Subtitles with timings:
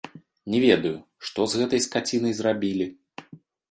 [0.53, 0.95] Не ведаю,
[1.29, 2.93] што з гэтай скацінай зрабілі.